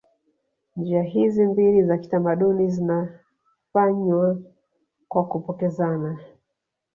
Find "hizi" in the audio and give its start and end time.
1.03-1.45